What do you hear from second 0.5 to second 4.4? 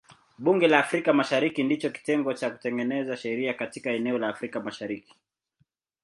la Afrika Mashariki ndicho kitengo cha kutengeneza sheria katika eneo la